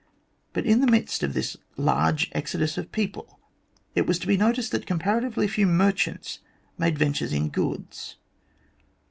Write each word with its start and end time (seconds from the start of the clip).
But 0.53 0.65
in 0.65 0.81
the 0.81 0.89
midst 0.89 1.21
of 1.21 1.35
this 1.35 1.57
large 1.77 2.31
exodus 2.31 2.75
of 2.75 2.91
people 2.91 3.39
it 3.93 4.07
was 4.07 4.17
to 4.17 4.25
be 4.25 4.35
noticed 4.35 4.71
that 4.71 4.87
comparatively 4.87 5.47
few 5.47 5.67
merchants 5.67 6.39
made 6.75 6.97
ventures 6.97 7.33
in 7.33 7.49
goods. 7.49 8.17